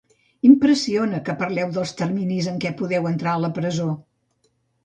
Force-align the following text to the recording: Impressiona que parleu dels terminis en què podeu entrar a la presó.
Impressiona 0.47 1.19
que 1.27 1.35
parleu 1.41 1.75
dels 1.77 1.93
terminis 2.01 2.49
en 2.53 2.57
què 2.65 2.75
podeu 2.83 3.11
entrar 3.13 3.37
a 3.37 3.43
la 3.47 3.55
presó. 3.59 3.87